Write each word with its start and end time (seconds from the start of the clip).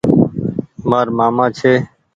مآر 0.89 1.07
مآمآ 1.17 1.45
ڇي۔ 1.57 1.73